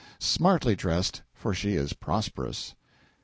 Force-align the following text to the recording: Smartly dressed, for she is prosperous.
Smartly 0.17 0.75
dressed, 0.75 1.21
for 1.31 1.53
she 1.53 1.75
is 1.75 1.93
prosperous. 1.93 2.73